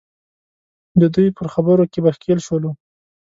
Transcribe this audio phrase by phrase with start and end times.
[0.99, 2.71] د دوی پر خبرو کې به ښکېل شولو.